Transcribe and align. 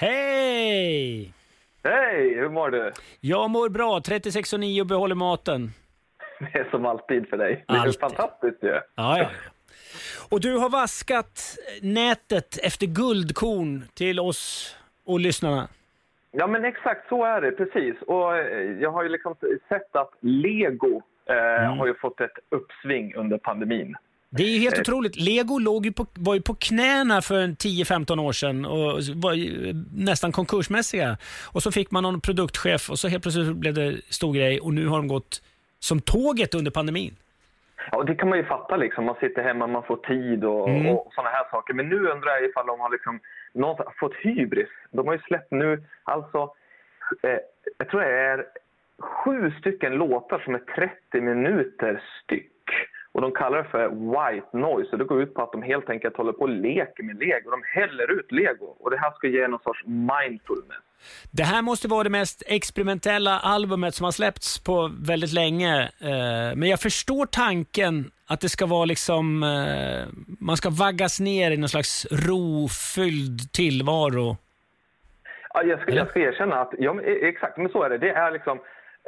Hej! 0.00 1.32
Hej, 1.84 2.34
hur 2.34 2.48
mår 2.48 2.70
du? 2.70 2.92
Jag 3.20 3.50
mår 3.50 3.68
bra, 3.68 4.00
36 4.00 4.52
och 4.52 4.60
9 4.60 4.80
och 4.80 4.86
behåller 4.86 5.14
maten. 5.14 5.70
Det 6.52 6.58
är 6.58 6.70
som 6.70 6.86
alltid 6.86 7.28
för 7.28 7.36
dig. 7.36 7.64
Det 7.68 7.74
är 7.74 7.78
Alltid. 7.78 8.00
fantastiskt 8.00 8.62
ju. 8.62 8.68
Ja, 8.94 9.18
ja. 9.18 9.26
Och 10.30 10.40
du 10.40 10.56
har 10.56 10.70
vaskat 10.70 11.56
nätet 11.82 12.58
efter 12.62 12.86
guldkorn 12.86 13.84
till 13.94 14.20
oss 14.20 14.76
och 15.04 15.20
lyssnarna. 15.20 15.68
Ja, 16.30 16.46
men 16.46 16.64
exakt 16.64 17.08
så 17.08 17.24
är 17.24 17.40
det, 17.40 17.50
precis. 17.52 17.94
Och 18.06 18.36
eh, 18.36 18.70
jag 18.80 18.90
har 18.90 19.02
ju 19.02 19.08
liksom 19.08 19.34
sett 19.68 19.96
att 19.96 20.12
Lego 20.20 21.02
eh, 21.26 21.74
har 21.76 21.86
ju 21.86 21.94
fått 21.94 22.20
ett 22.20 22.38
uppsving 22.48 23.14
under 23.14 23.38
pandemin. 23.38 23.96
Det 24.32 24.42
är 24.42 24.48
ju 24.48 24.58
helt 24.58 24.78
otroligt. 24.78 25.16
Lego 25.16 25.58
låg 25.58 25.86
ju 25.86 25.92
på, 25.92 26.06
var 26.14 26.34
ju 26.34 26.40
på 26.42 26.54
knäna 26.54 27.22
för 27.22 27.34
en 27.40 27.54
10-15 27.56 28.20
år 28.20 28.32
sedan 28.32 28.64
och 28.64 29.00
var 29.14 29.32
ju 29.32 29.72
nästan 29.94 30.32
konkursmässiga. 30.32 31.16
Och 31.52 31.62
så 31.62 31.72
fick 31.72 31.90
man 31.90 32.02
någon 32.02 32.20
produktchef 32.20 32.90
och 32.90 32.98
så 32.98 33.08
helt 33.08 33.22
plötsligt 33.22 33.56
blev 33.56 33.74
det 33.74 34.00
stor 34.10 34.32
grej 34.34 34.60
och 34.60 34.74
nu 34.74 34.86
har 34.86 34.96
de 34.96 35.08
gått 35.08 35.42
som 35.78 36.00
tåget 36.00 36.54
under 36.54 36.70
pandemin. 36.70 37.16
Ja, 37.92 38.02
det 38.02 38.14
kan 38.14 38.28
man 38.28 38.38
ju 38.38 38.44
fatta 38.44 38.76
liksom. 38.76 39.04
Man 39.04 39.16
sitter 39.20 39.42
hemma, 39.42 39.66
man 39.66 39.82
får 39.82 39.96
tid 39.96 40.44
och, 40.44 40.68
Mm. 40.68 40.86
och 40.86 41.12
sådana 41.14 41.30
här 41.30 41.50
saker. 41.50 41.74
Men 41.74 41.88
nu 41.88 41.96
undrar 41.96 42.30
jag 42.30 42.44
ifall 42.50 42.66
de 42.66 42.80
har 42.80 42.90
liksom 42.90 43.20
fått 44.00 44.14
hybris. 44.22 44.68
De 44.92 45.06
har 45.06 45.14
ju 45.14 45.20
släppt 45.20 45.50
nu, 45.50 45.84
alltså, 46.04 46.38
eh, 47.22 47.38
jag 47.78 47.88
tror 47.88 48.00
det 48.00 48.06
är 48.32 48.46
sju 49.00 49.52
stycken 49.60 49.92
låtar 49.92 50.38
som 50.44 50.54
är 50.54 50.58
30 50.76 51.20
minuter 51.20 52.02
styck. 52.24 52.52
Och 53.12 53.20
de 53.20 53.32
kallar 53.32 53.58
det 53.58 53.64
för 53.64 53.88
white 53.88 54.56
noise. 54.56 54.88
Och 54.92 54.98
det 54.98 55.04
går 55.04 55.22
ut 55.22 55.34
på 55.34 55.42
att 55.42 55.52
de 55.52 55.62
helt 55.62 55.90
enkelt 55.90 56.16
håller 56.16 56.32
på 56.32 56.40
och 56.40 56.48
leker 56.48 57.02
med 57.02 57.18
lego. 57.18 57.50
De 57.50 57.62
häller 57.66 58.10
ut 58.18 58.32
lego. 58.32 58.64
Och 58.80 58.90
det 58.90 58.98
här 58.98 59.10
ska 59.10 59.26
ge 59.28 59.48
någon 59.48 59.60
sorts 59.62 59.82
mindfulness. 59.86 60.78
Det 61.30 61.42
här 61.42 61.62
måste 61.62 61.88
vara 61.88 62.04
det 62.04 62.10
mest 62.10 62.42
experimentella 62.46 63.38
albumet 63.38 63.94
som 63.94 64.04
har 64.04 64.10
släppts 64.12 64.58
på 64.64 64.90
väldigt 65.00 65.32
länge. 65.32 65.82
Eh, 65.82 66.56
Men 66.56 66.62
jag 66.68 66.80
förstår 66.80 67.26
tanken 67.26 68.10
att 68.26 68.40
det 68.40 68.48
ska 68.48 68.66
vara 68.66 68.84
liksom, 68.84 69.42
eh, 69.42 70.08
man 70.40 70.56
ska 70.56 70.70
vaggas 70.70 71.20
ner 71.20 71.50
i 71.50 71.56
någon 71.56 71.68
slags 71.68 72.06
rofylld 72.10 73.52
tillvaro. 73.52 74.36
Ja, 75.54 75.62
jag, 75.62 75.80
ska, 75.80 75.90
Eller? 75.90 75.98
jag 76.00 76.10
ska 76.10 76.20
erkänna 76.20 76.56
att, 76.60 76.72
ja, 76.78 77.00
eh, 77.02 77.28
exakt, 77.28 77.56
men 77.58 77.68
så 77.68 77.82
är 77.82 77.90
det. 77.90 77.98
Det 77.98 78.10
är 78.10 78.30
liksom, 78.30 78.58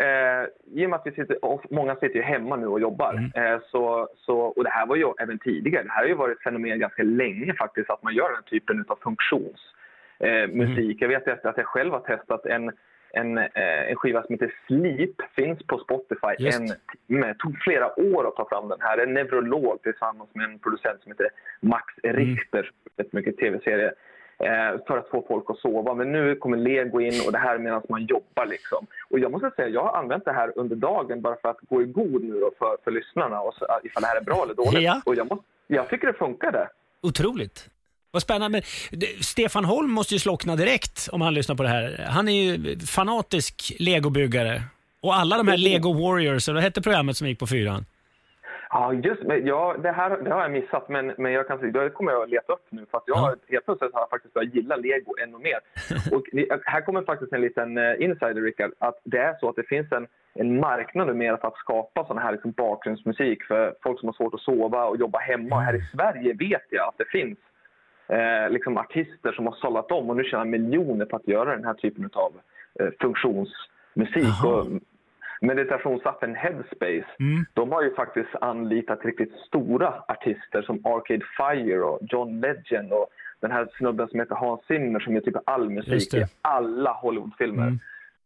eh, 0.02 0.46
I 0.74 0.86
och 0.86 0.90
med 0.90 0.98
att 0.98 1.06
vi 1.06 1.10
sitter, 1.10 1.44
och 1.44 1.62
många 1.70 1.94
sitter 1.94 2.16
ju 2.16 2.22
hemma 2.22 2.56
nu 2.56 2.66
och 2.66 2.80
jobbar, 2.80 3.30
eh, 3.34 3.58
så, 3.70 4.08
så, 4.16 4.38
och 4.38 4.64
det 4.64 4.70
här 4.70 4.86
var 4.86 4.96
ju 4.96 5.12
även 5.18 5.38
tidigare, 5.38 5.84
det 5.84 5.90
här 5.90 6.02
har 6.02 6.08
ju 6.08 6.14
varit 6.14 6.36
ett 6.36 6.42
fenomen 6.42 6.78
ganska 6.78 7.02
länge 7.02 7.54
faktiskt, 7.54 7.90
att 7.90 8.02
man 8.02 8.14
gör 8.14 8.28
den 8.28 8.34
här 8.34 8.50
typen 8.50 8.84
av 8.88 8.98
funktionsmusik. 9.02 9.72
Eh, 10.18 10.48
musik. 10.48 10.96
Jag 11.00 11.08
vet 11.08 11.28
att 11.28 11.46
att 11.46 11.56
jag 11.56 11.66
själv 11.66 11.92
har 11.92 12.00
testat 12.00 12.46
en, 12.46 12.72
en, 13.12 13.38
eh, 13.38 13.90
en 13.90 13.96
skiva 13.96 14.22
som 14.22 14.32
heter 14.34 14.54
Sleep, 14.66 15.16
finns 15.36 15.66
på 15.66 15.78
Spotify, 15.78 16.34
Just. 16.38 16.60
en 16.60 16.68
timme. 17.06 17.34
Tog 17.38 17.58
flera 17.58 18.00
år 18.00 18.28
att 18.28 18.36
ta 18.36 18.48
fram 18.48 18.68
den 18.68 18.80
här. 18.80 18.98
En 18.98 19.14
neurolog 19.14 19.82
tillsammans 19.82 20.30
med 20.34 20.44
en 20.44 20.58
producent 20.58 21.02
som 21.02 21.12
heter 21.12 21.28
Max 21.60 21.94
Richter, 22.02 22.70
ett 22.96 23.12
mycket 23.12 23.36
tv-serie 23.36 23.92
för 24.86 24.98
att 24.98 25.08
få 25.08 25.24
folk 25.28 25.44
att 25.50 25.58
sova. 25.58 25.94
Men 25.94 26.12
nu 26.12 26.36
kommer 26.36 26.56
Lego 26.56 27.00
in 27.00 27.20
och 27.26 27.32
det 27.32 27.38
här 27.38 27.58
medan 27.58 27.82
man 27.88 28.06
jobbar. 28.06 28.46
Liksom. 28.46 28.86
Och 29.10 29.18
jag 29.18 29.30
måste 29.30 29.50
säga, 29.56 29.68
jag 29.68 29.84
har 29.84 29.98
använt 29.98 30.24
det 30.24 30.32
här 30.32 30.52
under 30.56 30.76
dagen 30.76 31.20
bara 31.22 31.36
för 31.42 31.48
att 31.48 31.60
gå 31.60 31.82
i 31.82 31.84
god 31.84 32.24
nu 32.24 32.50
för, 32.58 32.76
för 32.84 32.90
lyssnarna 32.90 33.40
och 33.40 33.54
så, 33.54 33.66
ifall 33.84 34.02
det 34.02 34.06
här 34.06 34.16
är 34.16 34.24
bra 34.24 34.42
eller 34.44 34.54
dåligt. 34.54 34.82
Ja. 34.82 35.02
Och 35.04 35.14
jag, 35.14 35.30
måste, 35.30 35.44
jag 35.66 35.88
tycker 35.88 36.06
det 36.06 36.12
funkade. 36.12 36.68
Otroligt. 37.02 37.68
Vad 38.10 38.22
spännande. 38.22 38.62
Men 38.90 39.02
Stefan 39.20 39.64
Holm 39.64 39.90
måste 39.90 40.14
ju 40.14 40.18
slockna 40.18 40.56
direkt 40.56 41.08
om 41.12 41.20
han 41.20 41.34
lyssnar 41.34 41.56
på 41.56 41.62
det 41.62 41.68
här. 41.68 42.06
Han 42.08 42.28
är 42.28 42.32
ju 42.32 42.78
fanatisk 42.78 43.72
legobyggare. 43.78 44.62
Och 45.00 45.14
alla 45.14 45.36
de 45.36 45.48
här 45.48 45.56
Lego 45.56 45.92
Warriors, 45.92 46.48
eller 46.48 46.54
vad 46.54 46.62
hette 46.62 46.82
programmet 46.82 47.16
som 47.16 47.28
gick 47.28 47.38
på 47.38 47.46
fyran? 47.46 47.84
Ja, 48.74 48.92
just 48.92 49.22
men 49.22 49.46
ja, 49.46 49.76
det 49.82 49.90
här 49.90 50.10
det 50.24 50.30
har 50.30 50.42
jag 50.42 50.50
missat, 50.50 50.88
men, 50.88 51.12
men 51.18 51.32
jag 51.32 51.46
kan 51.48 51.72
det 51.72 51.90
kommer 51.90 52.12
jag 52.12 52.22
att 52.22 52.30
leta 52.30 52.52
upp 52.52 52.66
nu 52.70 52.86
för 52.90 52.98
att 52.98 53.04
jag 53.06 53.16
Ja. 53.16 53.20
har, 53.20 53.36
helt 53.48 53.64
plötsligt 53.64 53.92
har 53.94 54.00
jag 54.00 54.10
faktiskt 54.10 54.34
börjat 54.34 54.54
gilla 54.54 54.76
Lego 54.76 55.14
ännu 55.22 55.38
mer. 55.38 55.58
Och 56.16 56.24
här 56.64 56.80
kommer 56.80 57.02
faktiskt 57.02 57.32
en 57.32 57.40
liten 57.40 57.78
eh, 57.78 58.02
insider, 58.02 58.42
Rickard, 58.42 58.72
att 58.78 59.00
det 59.04 59.18
är 59.18 59.34
så 59.40 59.48
att 59.48 59.56
det 59.56 59.62
finns 59.68 59.92
en, 59.92 60.06
en 60.34 60.60
marknad 60.60 61.06
numera 61.06 61.36
för 61.36 61.48
att 61.48 61.56
skapa 61.56 62.04
sån 62.06 62.18
här 62.18 62.32
liksom 62.32 62.50
bakgrundsmusik 62.52 63.44
för 63.44 63.74
folk 63.82 64.00
som 64.00 64.08
har 64.08 64.14
svårt 64.14 64.34
att 64.34 64.40
sova 64.40 64.84
och 64.84 64.96
jobba 64.96 65.18
hemma. 65.18 65.56
Och 65.56 65.62
här 65.62 65.74
i 65.74 65.82
Sverige 65.94 66.32
vet 66.34 66.66
jag 66.70 66.88
att 66.88 66.98
det 66.98 67.08
finns 67.08 67.38
eh, 68.08 68.50
liksom 68.50 68.78
artister 68.78 69.32
som 69.32 69.46
har 69.46 69.54
sållat 69.54 69.92
om 69.92 70.10
och 70.10 70.16
nu 70.16 70.24
tjänar 70.24 70.44
miljoner 70.44 71.04
på 71.06 71.16
att 71.16 71.28
göra 71.28 71.56
den 71.56 71.64
här 71.64 71.74
typen 71.74 72.10
av 72.12 72.32
eh, 72.80 72.88
funktionsmusik. 73.00 74.44
Och 74.44 74.66
meditationsappen 75.42 76.34
Headspace, 76.34 77.10
de 77.54 77.72
har 77.72 77.82
ju 77.82 77.94
faktiskt 77.94 78.34
anlitat 78.40 79.04
riktigt 79.04 79.32
stora 79.46 79.94
artister 80.08 80.62
som 80.62 80.86
Arcade 80.86 81.24
Fire 81.36 81.82
och 81.82 81.98
John 82.02 82.40
Legend 82.40 82.92
och 82.92 83.06
den 83.40 83.50
här 83.50 83.68
snubben 83.78 84.08
som 84.08 84.20
heter 84.20 84.34
Hans 84.34 84.60
Zimmer 84.66 85.00
som 85.00 85.14
gör 85.14 85.20
typ 85.20 85.36
all 85.44 85.70
musik 85.70 86.14
i 86.14 86.24
alla 86.42 86.92
Hollywoodfilmer. 86.92 87.78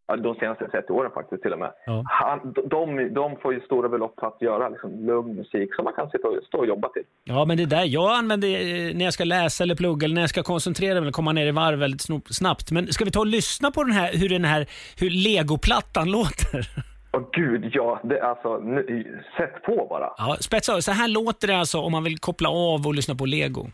Ja, 0.09 0.17
de 0.17 0.35
senaste 0.35 0.69
30 0.69 0.93
åren 0.93 1.11
faktiskt 1.15 1.43
till 1.43 1.53
och 1.53 1.59
med. 1.59 1.73
Ja. 1.87 2.05
Han, 2.07 2.55
de, 2.67 3.15
de 3.15 3.37
får 3.37 3.55
ju 3.55 3.61
stora 3.61 3.89
belopp 3.89 4.15
för 4.21 4.27
att 4.27 4.43
göra 4.43 4.69
liksom, 4.69 5.07
lugn 5.07 5.35
musik 5.35 5.75
som 5.75 5.85
man 5.85 5.95
kan 5.95 6.11
sitta 6.11 6.29
och, 6.29 6.35
stå 6.47 6.59
och 6.59 6.67
jobba 6.67 6.89
till. 6.89 7.03
Ja, 7.25 7.45
men 7.45 7.57
det 7.57 7.67
där 7.67 7.85
jag 7.85 8.11
använder 8.11 8.49
eh, 8.49 8.97
när 8.97 9.05
jag 9.05 9.15
ska 9.15 9.25
läsa 9.25 9.65
eller 9.65 9.75
plugga 9.75 10.05
eller 10.05 10.15
när 10.15 10.23
jag 10.23 10.31
ska 10.31 10.43
koncentrera 10.43 10.95
mig 10.95 11.03
eller 11.03 11.13
komma 11.13 11.33
ner 11.33 11.47
i 11.47 11.51
varv 11.51 11.79
väldigt 11.79 12.07
snabbt. 12.31 12.71
Men 12.71 12.87
ska 12.87 13.05
vi 13.05 13.11
ta 13.11 13.21
och 13.21 13.27
lyssna 13.27 13.71
på 13.71 13.85
den 13.85 13.93
här, 13.93 14.13
hur 14.13 14.29
den 14.29 14.45
här, 14.45 14.67
hur 15.01 15.11
legoplattan 15.11 16.11
låter? 16.11 16.69
Åh 17.17 17.23
gud, 17.33 17.71
ja. 17.73 18.01
Det, 18.05 18.21
alltså, 18.23 18.59
nu, 18.59 19.23
sätt 19.37 19.63
på 19.63 19.87
bara. 19.91 20.13
Ja, 20.19 20.37
spetsa. 20.41 20.83
Så 20.83 20.93
här 20.93 21.09
låter 21.09 21.49
det 21.49 21.57
alltså 21.59 21.79
om 21.81 21.93
man 21.93 22.05
vill 22.05 22.19
koppla 22.19 22.49
av 22.49 22.87
och 22.87 22.95
lyssna 22.95 23.15
på 23.15 23.27
lego. 23.27 23.71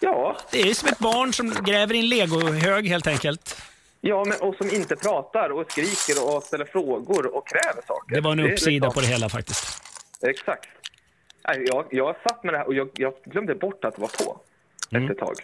Ja, 0.00 0.36
Det 0.52 0.60
är 0.60 0.74
som 0.74 0.88
ett 0.88 0.98
barn 0.98 1.32
som 1.32 1.50
gräver 1.50 1.94
i 1.94 1.98
en 1.98 2.08
legohög 2.08 2.86
helt 2.88 3.06
enkelt. 3.06 3.62
ja 4.00 4.24
men, 4.24 4.40
och 4.40 4.54
som 4.54 4.70
inte 4.70 4.96
pratar 4.96 5.50
och 5.50 5.70
skriker 5.72 6.36
och 6.36 6.42
ställer 6.42 6.64
frågor 6.64 7.36
och 7.36 7.48
kräver 7.48 7.82
saker. 7.86 8.14
Det 8.14 8.20
var 8.20 8.32
en 8.32 8.40
uppsida 8.40 8.86
liksom- 8.86 8.92
på 8.92 9.00
det 9.00 9.06
hela 9.06 9.28
faktiskt. 9.28 9.82
Exakt. 10.22 10.68
Jag, 11.66 11.86
jag 11.90 12.16
satt 12.22 12.44
med 12.44 12.54
det 12.54 12.58
här 12.58 12.66
och 12.66 12.74
jag, 12.74 12.88
jag 12.94 13.14
glömde 13.24 13.54
bort 13.54 13.84
att 13.84 13.94
det 13.94 14.00
var 14.00 14.08
på 14.24 14.40
Mm. 14.90 15.02
efter 15.02 15.14
ett 15.14 15.20
tag. 15.26 15.36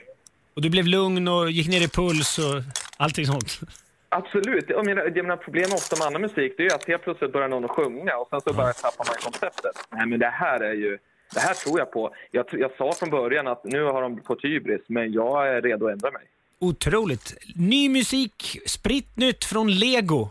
Och 0.55 0.62
du 0.62 0.71
blev 0.71 0.84
lugn 0.87 1.28
och 1.28 1.50
gick 1.50 1.69
ner 1.69 1.84
i 1.84 1.88
puls 1.88 2.38
och 2.38 2.62
allting 2.97 3.27
sånt. 3.27 3.60
Absolut. 4.09 4.65
Jag 4.69 4.87
menar, 4.87 5.03
jag 5.03 5.16
menar, 5.16 5.37
problemet 5.37 5.72
ofta 5.72 5.97
med 5.99 6.06
annan 6.06 6.22
musik 6.22 6.55
det 6.56 6.62
är 6.62 6.69
ju 6.69 6.75
att 6.75 6.84
helt 6.84 7.03
plötsligt 7.03 7.32
börjar 7.32 7.49
någon 7.49 7.65
att 7.65 7.71
sjunga 7.71 8.16
och 8.16 8.28
sen 8.30 8.41
så 8.41 8.53
bara 8.53 8.72
tappar 8.72 9.04
man 9.07 9.15
konceptet. 9.22 9.77
Nej, 9.91 10.07
men 10.07 10.18
det 10.18 10.27
här 10.27 10.60
är 10.60 10.74
ju... 10.74 10.98
Det 11.34 11.41
här 11.41 11.54
tror 11.54 11.78
jag 11.78 11.92
på. 11.92 12.15
Jag, 12.30 12.47
jag 12.53 12.71
sa 12.78 12.92
från 12.92 13.10
början 13.10 13.47
att 13.47 13.65
nu 13.65 13.84
har 13.84 14.03
de 14.03 14.21
fått 14.27 14.45
hybris, 14.45 14.80
men 14.86 15.13
jag 15.13 15.48
är 15.48 15.63
redo 15.63 15.86
att 15.86 15.92
ändra 15.92 16.10
mig. 16.10 16.22
Otroligt. 16.59 17.34
Ny 17.57 17.89
musik, 17.89 18.59
spritt 18.66 19.16
nytt 19.16 19.45
från 19.45 19.71
Lego. 19.71 20.28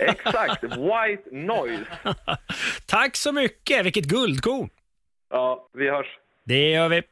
Exakt! 0.00 0.62
White 0.62 1.22
noise. 1.32 1.84
Tack 2.86 3.16
så 3.16 3.32
mycket, 3.32 3.86
vilket 3.86 4.04
guldkorn. 4.04 4.70
Ja, 5.30 5.68
vi 5.72 5.90
hörs. 5.90 6.06
Det 6.44 6.70
gör 6.70 6.88
vi. 6.88 7.02